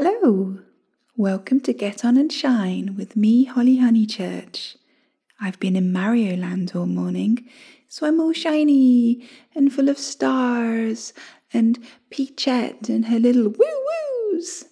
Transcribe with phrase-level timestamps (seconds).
[0.00, 0.60] Hello!
[1.16, 4.76] Welcome to Get On and Shine with me, Holly Honeychurch.
[5.40, 7.48] I've been in Mario Land all morning,
[7.88, 11.12] so I'm all shiny and full of stars
[11.52, 13.84] and Peachette and her little woo
[14.30, 14.66] woos.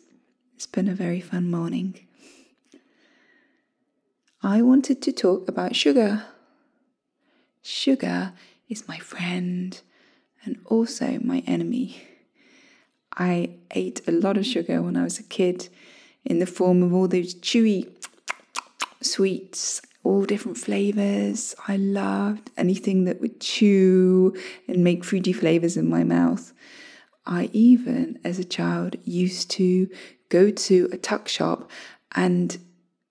[0.55, 1.99] It's been a very fun morning.
[4.45, 6.25] I wanted to talk about sugar.
[7.63, 8.33] Sugar
[8.69, 9.81] is my friend
[10.45, 12.16] and also my enemy.
[13.17, 15.69] I ate a lot of sugar when I was a kid
[16.25, 17.89] in the form of all those chewy
[19.01, 21.55] sweets, all different flavors.
[21.67, 24.37] I loved anything that would chew
[24.69, 26.53] and make fruity flavors in my mouth.
[27.25, 29.89] I even, as a child, used to
[30.29, 31.71] go to a tuck shop
[32.15, 32.57] and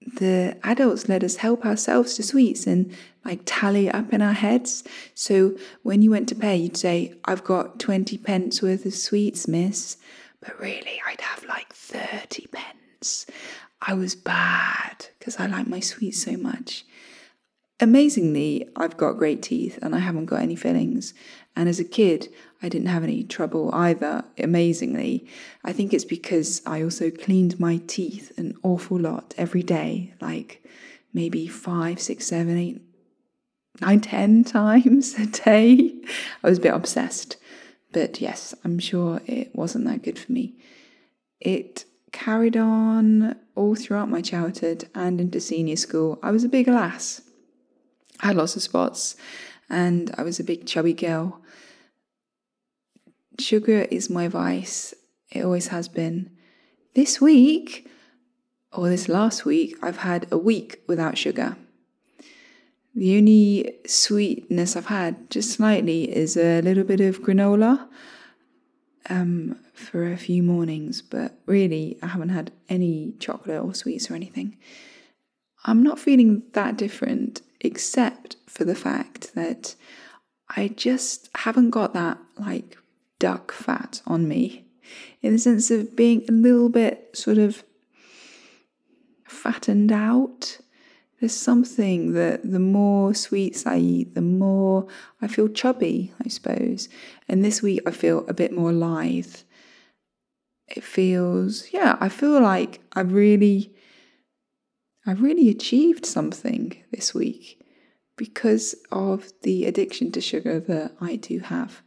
[0.05, 4.83] the adults let us help ourselves to sweets and like tally up in our heads.
[5.15, 9.47] So when you went to pay, you'd say, I've got 20 pence worth of sweets,
[9.47, 9.97] miss.
[10.39, 13.25] But really, I'd have like 30 pence.
[13.81, 16.85] I was bad because I like my sweets so much.
[17.79, 21.13] Amazingly, I've got great teeth and I haven't got any fillings.
[21.55, 22.29] And as a kid,
[22.61, 25.25] I didn't have any trouble either, amazingly.
[25.63, 30.63] I think it's because I also cleaned my teeth an awful lot every day, like
[31.13, 32.81] maybe five, six, seven, eight,
[33.79, 35.93] nine, ten times a day.
[36.43, 37.37] I was a bit obsessed.
[37.93, 40.55] But yes, I'm sure it wasn't that good for me.
[41.39, 46.19] It carried on all throughout my childhood and into senior school.
[46.21, 47.21] I was a big lass.
[48.21, 49.15] I had lots of spots
[49.69, 51.41] and I was a big chubby girl.
[53.39, 54.93] Sugar is my vice.
[55.31, 56.31] It always has been.
[56.93, 57.89] This week,
[58.71, 61.57] or this last week, I've had a week without sugar.
[62.93, 67.89] The only sweetness I've had, just slightly, is a little bit of granola
[69.09, 74.15] um, for a few mornings, but really, I haven't had any chocolate or sweets or
[74.15, 74.57] anything.
[75.65, 79.75] I'm not feeling that different, except for the fact that
[80.55, 82.77] I just haven't got that like
[83.19, 84.65] duck fat on me
[85.21, 87.63] in the sense of being a little bit sort of
[89.27, 90.59] fattened out.
[91.19, 94.87] There's something that the more sweets I eat, the more
[95.21, 96.89] I feel chubby, I suppose.
[97.27, 99.35] And this week I feel a bit more lithe.
[100.67, 103.73] It feels, yeah, I feel like I really,
[105.05, 107.61] I really achieved something this week
[108.17, 111.81] because of the addiction to sugar that I do have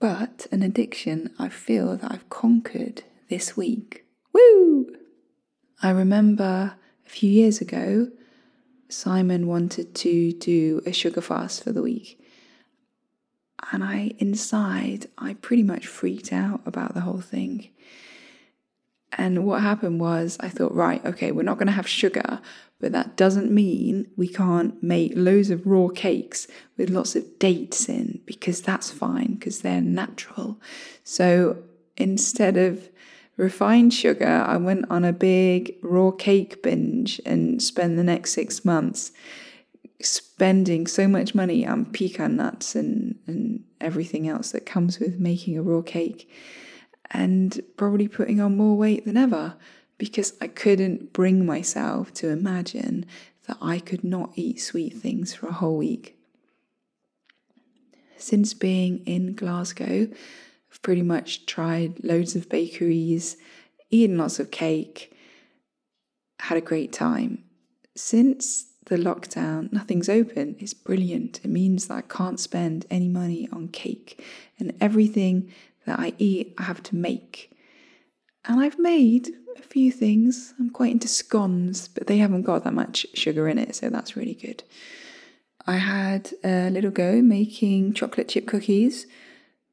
[0.00, 4.04] but an addiction I feel that I've conquered this week.
[4.32, 4.94] Woo!
[5.82, 8.08] I remember a few years ago,
[8.88, 12.20] Simon wanted to do a sugar fast for the week.
[13.72, 17.70] And I, inside, I pretty much freaked out about the whole thing.
[19.16, 22.40] And what happened was, I thought, right, okay, we're not going to have sugar,
[22.78, 26.46] but that doesn't mean we can't make loads of raw cakes
[26.76, 30.60] with lots of dates in because that's fine because they're natural.
[31.02, 31.62] So
[31.96, 32.90] instead of
[33.38, 38.64] refined sugar, I went on a big raw cake binge and spent the next six
[38.64, 39.12] months
[40.02, 45.56] spending so much money on pecan nuts and, and everything else that comes with making
[45.56, 46.30] a raw cake
[47.16, 49.54] and probably putting on more weight than ever
[49.96, 53.06] because I couldn't bring myself to imagine
[53.48, 56.18] that I could not eat sweet things for a whole week.
[58.18, 60.08] Since being in Glasgow,
[60.70, 63.38] I've pretty much tried loads of bakeries,
[63.88, 65.16] eaten lots of cake,
[66.40, 67.44] had a great time.
[67.94, 70.56] Since the lockdown, nothing's open.
[70.58, 71.40] It's brilliant.
[71.42, 74.22] It means that I can't spend any money on cake,
[74.58, 75.50] and everything
[75.86, 77.50] that I eat, I have to make.
[78.44, 80.54] And I've made a few things.
[80.58, 84.16] I'm quite into scones, but they haven't got that much sugar in it, so that's
[84.16, 84.62] really good.
[85.66, 89.06] I had a little go making chocolate chip cookies,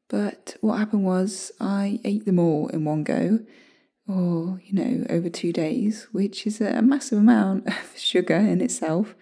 [0.08, 3.40] but what happened was I ate them all in one go,
[4.08, 9.16] or, you know, over two days, which is a massive amount of sugar in itself.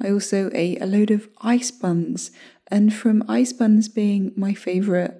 [0.00, 2.30] I also ate a load of ice buns,
[2.68, 5.14] and from ice buns being my favourite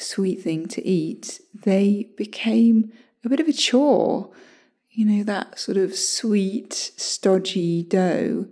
[0.00, 2.92] sweet thing to eat, they became
[3.24, 4.30] a bit of a chore.
[4.90, 8.46] You know, that sort of sweet, stodgy dough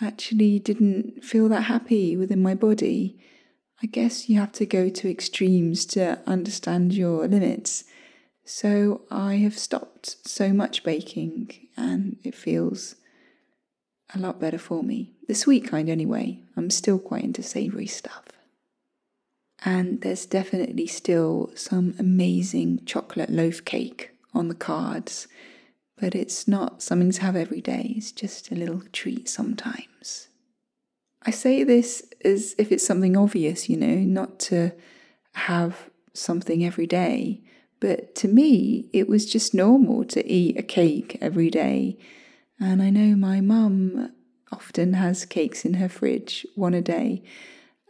[0.00, 3.18] actually didn't feel that happy within my body.
[3.82, 7.84] I guess you have to go to extremes to understand your limits.
[8.44, 12.96] So I have stopped so much baking and it feels
[14.14, 15.14] a lot better for me.
[15.26, 16.42] The sweet kind, anyway.
[16.56, 18.25] I'm still quite into savoury stuff.
[19.66, 25.26] And there's definitely still some amazing chocolate loaf cake on the cards,
[26.00, 27.94] but it's not something to have every day.
[27.96, 30.28] It's just a little treat sometimes.
[31.22, 34.70] I say this as if it's something obvious, you know, not to
[35.34, 37.42] have something every day.
[37.80, 41.98] But to me, it was just normal to eat a cake every day.
[42.60, 44.12] And I know my mum
[44.52, 47.24] often has cakes in her fridge, one a day.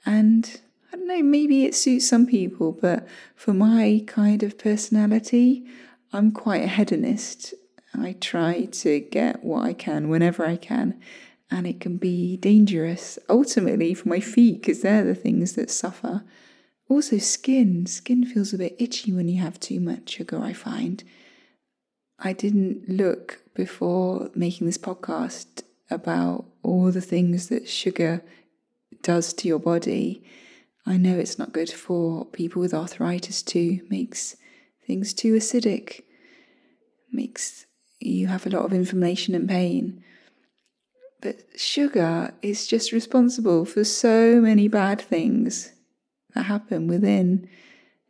[0.07, 0.59] And
[1.07, 5.67] know, maybe it suits some people, but for my kind of personality,
[6.13, 7.55] I'm quite a hedonist.
[7.95, 11.01] I try to get what I can whenever I can,
[11.51, 16.25] and it can be dangerous ultimately for my feet because they're the things that suffer.
[16.89, 17.87] Also, skin.
[17.87, 21.03] Skin feels a bit itchy when you have too much sugar, I find.
[22.19, 28.23] I didn't look before making this podcast about all the things that sugar
[29.03, 30.23] does to your body.
[30.87, 34.37] I know it's not good for people with arthritis too, makes
[34.87, 36.03] things too acidic,
[37.13, 37.67] makes
[37.99, 40.05] you have a lot of inflammation and pain.
[41.21, 45.73] But sugar is just responsible for so many bad things
[46.35, 47.49] that happen within.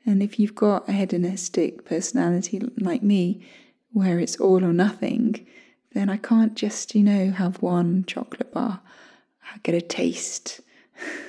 [0.04, 3.46] And if you've got a hedonistic personality like me,
[3.92, 5.46] where it's all or nothing,
[5.94, 8.82] then I can't just, you know, have one chocolate bar,
[9.50, 10.60] I get a taste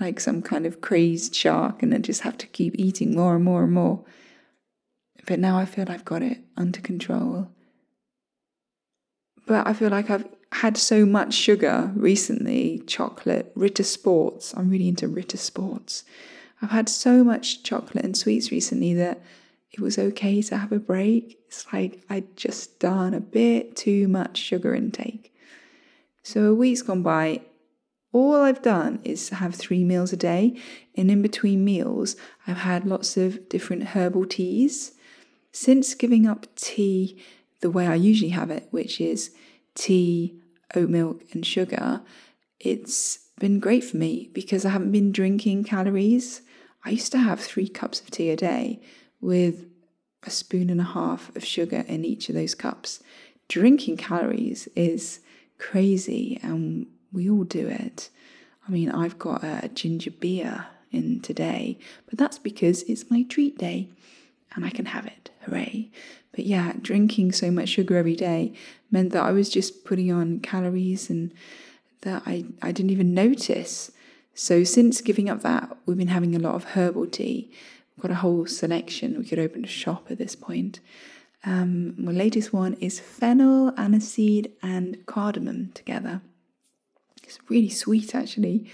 [0.00, 3.44] like some kind of crazed shark and then just have to keep eating more and
[3.44, 4.04] more and more.
[5.26, 7.48] But now I feel I've got it under control.
[9.46, 14.54] But I feel like I've had so much sugar recently chocolate, Ritter Sports.
[14.56, 16.04] I'm really into Ritter Sports.
[16.62, 19.22] I've had so much chocolate and sweets recently that
[19.70, 21.38] it was okay to have a break.
[21.46, 25.34] It's like I'd just done a bit too much sugar intake.
[26.22, 27.42] So a week's gone by.
[28.12, 30.56] All I've done is have three meals a day,
[30.96, 32.16] and in between meals,
[32.46, 34.92] I've had lots of different herbal teas.
[35.52, 37.22] Since giving up tea
[37.60, 39.34] the way I usually have it, which is
[39.74, 40.40] tea,
[40.74, 42.02] oat milk, and sugar,
[42.58, 46.42] it's been great for me because I haven't been drinking calories.
[46.84, 48.80] I used to have three cups of tea a day
[49.20, 49.66] with
[50.22, 53.02] a spoon and a half of sugar in each of those cups.
[53.48, 55.20] Drinking calories is
[55.58, 58.10] crazy, and we all do it.
[58.66, 61.78] I mean, I've got a ginger beer in today,
[62.08, 63.88] but that's because it's my treat day
[64.54, 65.30] and I can have it.
[65.42, 65.90] Hooray.
[66.32, 68.52] But yeah, drinking so much sugar every day
[68.90, 71.32] meant that I was just putting on calories and
[72.02, 73.90] that I, I didn't even notice.
[74.34, 77.50] So, since giving up that, we've been having a lot of herbal tea.
[77.96, 79.18] We've got a whole selection.
[79.18, 80.78] We could open a shop at this point.
[81.44, 86.20] Um, my latest one is fennel, aniseed, and cardamom together.
[87.28, 88.70] It's really sweet actually,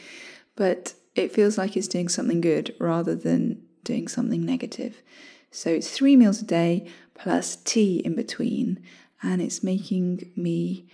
[0.56, 5.02] but it feels like it's doing something good rather than doing something negative.
[5.50, 8.82] So it's three meals a day plus tea in between,
[9.22, 10.86] and it's making me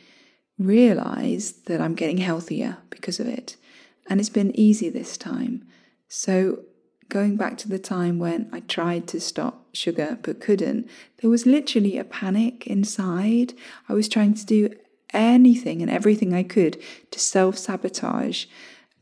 [0.59, 3.57] realize that I'm getting healthier because of it.
[4.09, 5.67] And it's been easy this time.
[6.09, 6.65] So,
[7.09, 10.89] going back to the time when I tried to stop sugar but couldn't,
[11.21, 13.55] there was literally a panic inside.
[13.89, 14.75] I was trying to do
[15.13, 16.81] anything and everything I could
[17.11, 18.47] to self sabotage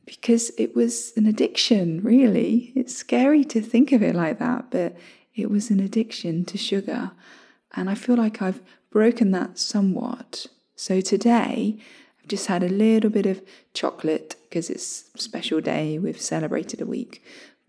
[0.09, 2.73] because it was an addiction, really.
[2.75, 4.97] It's scary to think of it like that, but
[5.35, 7.11] it was an addiction to sugar.
[7.75, 10.47] And I feel like I've broken that somewhat.
[10.77, 11.79] So today,
[12.21, 13.43] I've just had a little bit of
[13.75, 17.23] chocolate because it's a special day, we've celebrated a week.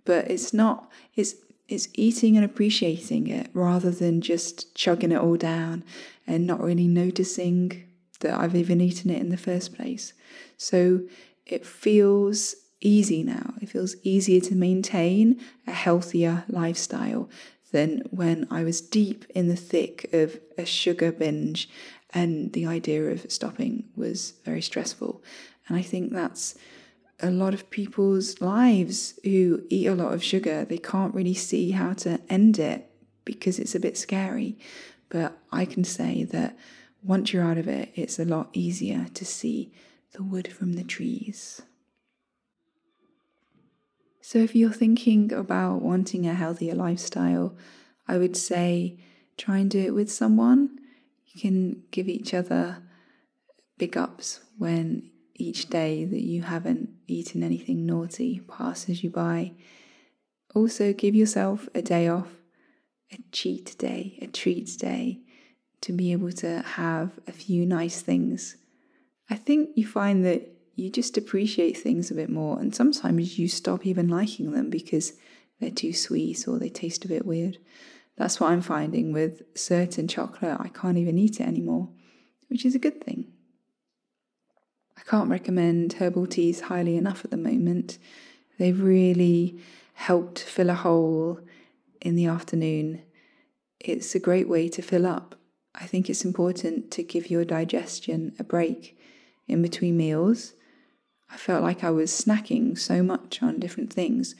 [0.05, 1.35] But it's not, it's
[1.67, 5.83] it's eating and appreciating it rather than just chugging it all down
[6.25, 7.83] and not really noticing
[8.19, 10.13] that I've even eaten it in the first place.
[10.57, 11.01] So
[11.45, 13.53] it feels easy now.
[13.61, 17.29] It feels easier to maintain a healthier lifestyle
[17.71, 21.69] than when I was deep in the thick of a sugar binge
[22.11, 25.21] and the idea of stopping was very stressful.
[25.67, 26.55] And I think that's
[27.19, 30.65] a lot of people's lives who eat a lot of sugar.
[30.65, 32.89] They can't really see how to end it
[33.25, 34.57] because it's a bit scary.
[35.09, 36.57] But I can say that
[37.03, 39.71] once you're out of it, it's a lot easier to see
[40.13, 41.61] the wood from the trees.
[44.21, 47.55] So, if you're thinking about wanting a healthier lifestyle,
[48.07, 48.99] I would say
[49.37, 50.77] try and do it with someone.
[51.27, 52.83] You can give each other
[53.77, 59.53] big ups when each day that you haven't eaten anything naughty passes you by.
[60.53, 62.29] Also, give yourself a day off,
[63.11, 65.21] a cheat day, a treat day,
[65.81, 68.57] to be able to have a few nice things.
[69.29, 72.59] I think you find that you just appreciate things a bit more.
[72.59, 75.13] And sometimes you stop even liking them because
[75.59, 77.57] they're too sweet or they taste a bit weird.
[78.17, 80.57] That's what I'm finding with certain chocolate.
[80.59, 81.89] I can't even eat it anymore,
[82.47, 83.31] which is a good thing.
[84.97, 87.97] I can't recommend herbal teas highly enough at the moment.
[88.57, 89.59] They've really
[89.93, 91.39] helped fill a hole
[92.01, 93.01] in the afternoon.
[93.79, 95.38] It's a great way to fill up.
[95.79, 98.99] I think it's important to give your digestion a break
[99.47, 100.53] in between meals.
[101.31, 104.35] I felt like I was snacking so much on different things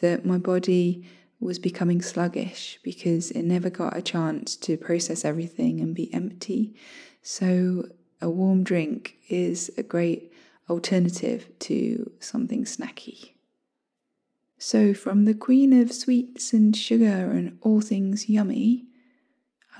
[0.00, 1.04] that my body
[1.40, 6.74] was becoming sluggish because it never got a chance to process everything and be empty.
[7.22, 7.88] So,
[8.20, 10.32] a warm drink is a great
[10.70, 13.32] alternative to something snacky.
[14.58, 18.86] So, from the Queen of Sweets and Sugar and all things yummy,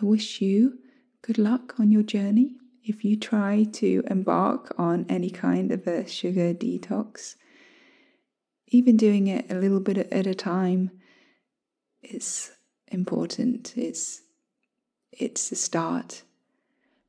[0.01, 0.79] I wish you
[1.25, 2.55] good luck on your journey
[2.85, 7.37] if you try to embark on any kind of a sugar detox.
[8.69, 10.91] Even doing it a little bit at a time
[12.03, 12.53] is
[12.89, 13.73] important.
[13.75, 14.21] It's
[15.13, 16.25] it's a start.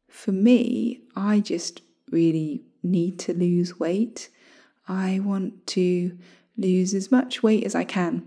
[0.07, 4.29] For me, I just really need to lose weight.
[4.88, 6.17] I want to
[6.55, 8.25] lose as much weight as I can.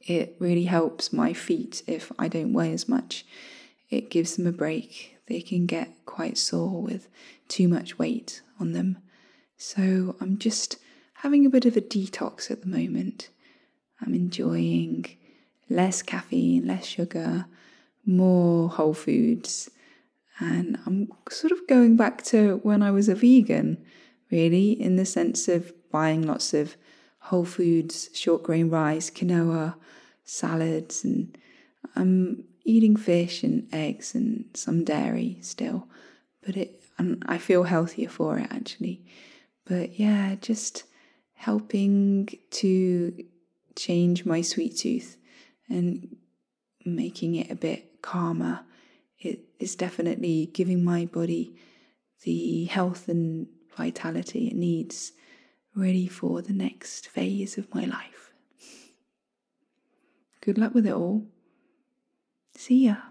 [0.00, 3.26] It really helps my feet if I don't weigh as much.
[3.90, 5.16] It gives them a break.
[5.26, 7.08] They can get quite sore with
[7.48, 8.98] too much weight on them.
[9.56, 10.76] So I'm just
[11.14, 13.28] having a bit of a detox at the moment.
[14.00, 15.06] I'm enjoying
[15.68, 17.46] less caffeine, less sugar,
[18.06, 19.70] more whole foods.
[20.40, 23.84] And I'm sort of going back to when I was a vegan,
[24.30, 26.76] really, in the sense of buying lots of
[27.18, 29.74] whole foods, short grain rice, quinoa,
[30.24, 31.36] salads, and
[31.96, 35.88] I'm eating fish and eggs and some dairy still.
[36.44, 39.04] But it, and I feel healthier for it actually.
[39.64, 40.84] But yeah, just
[41.34, 43.24] helping to
[43.74, 45.16] change my sweet tooth
[45.68, 46.16] and
[46.84, 48.60] making it a bit calmer.
[49.18, 51.56] It is definitely giving my body
[52.24, 53.46] the health and
[53.76, 55.12] vitality it needs,
[55.74, 58.32] ready for the next phase of my life.
[60.40, 61.26] Good luck with it all.
[62.58, 63.07] See ya.